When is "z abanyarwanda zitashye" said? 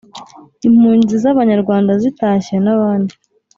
1.23-2.55